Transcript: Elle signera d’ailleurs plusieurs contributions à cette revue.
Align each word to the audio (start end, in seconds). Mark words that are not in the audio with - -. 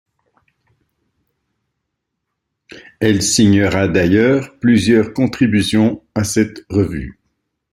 Elle 2.99 3.21
signera 3.21 3.87
d’ailleurs 3.87 4.57
plusieurs 4.57 5.13
contributions 5.13 6.01
à 6.15 6.23
cette 6.23 6.65
revue. 6.69 7.19